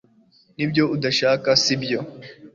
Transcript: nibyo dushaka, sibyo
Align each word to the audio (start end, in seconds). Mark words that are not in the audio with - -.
nibyo 0.55 0.83
dushaka, 1.03 1.49
sibyo 1.63 1.99